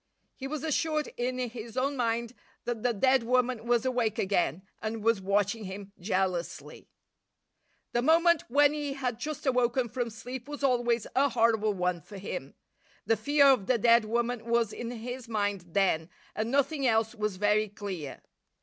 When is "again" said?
4.17-4.63